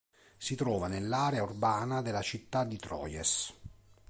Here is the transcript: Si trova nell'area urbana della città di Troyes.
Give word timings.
Si 0.39 0.55
trova 0.55 0.87
nell'area 0.87 1.43
urbana 1.43 2.01
della 2.01 2.23
città 2.23 2.63
di 2.63 2.77
Troyes. 2.79 3.53